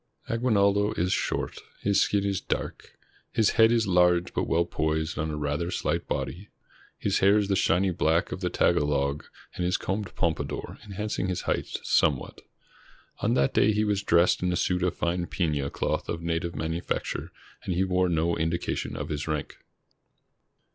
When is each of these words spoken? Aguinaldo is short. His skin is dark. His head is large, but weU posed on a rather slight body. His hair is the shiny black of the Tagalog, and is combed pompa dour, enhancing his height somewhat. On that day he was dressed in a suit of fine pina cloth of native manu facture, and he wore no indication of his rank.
Aguinaldo 0.27 0.93
is 0.93 1.13
short. 1.13 1.59
His 1.79 2.01
skin 2.01 2.25
is 2.25 2.41
dark. 2.41 2.97
His 3.31 3.51
head 3.51 3.71
is 3.71 3.85
large, 3.85 4.33
but 4.33 4.47
weU 4.47 4.67
posed 4.67 5.15
on 5.19 5.29
a 5.29 5.37
rather 5.37 5.69
slight 5.69 6.07
body. 6.07 6.47
His 6.97 7.19
hair 7.19 7.37
is 7.37 7.49
the 7.49 7.55
shiny 7.55 7.91
black 7.91 8.31
of 8.31 8.39
the 8.41 8.49
Tagalog, 8.49 9.25
and 9.53 9.63
is 9.63 9.77
combed 9.77 10.15
pompa 10.15 10.47
dour, 10.47 10.79
enhancing 10.83 11.27
his 11.27 11.41
height 11.41 11.77
somewhat. 11.83 12.41
On 13.19 13.35
that 13.35 13.53
day 13.53 13.73
he 13.73 13.83
was 13.83 14.01
dressed 14.01 14.41
in 14.41 14.51
a 14.51 14.55
suit 14.55 14.81
of 14.81 14.97
fine 14.97 15.27
pina 15.27 15.69
cloth 15.69 16.09
of 16.09 16.23
native 16.23 16.55
manu 16.55 16.81
facture, 16.81 17.29
and 17.63 17.75
he 17.75 17.83
wore 17.83 18.09
no 18.09 18.35
indication 18.35 18.95
of 18.95 19.09
his 19.09 19.27
rank. 19.27 19.57